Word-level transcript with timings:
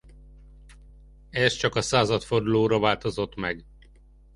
Ez 1.29 1.53
csak 1.53 1.75
a 1.75 1.81
századfordulóra 1.81 2.79
változott 2.79 3.35
meg. 3.35 3.65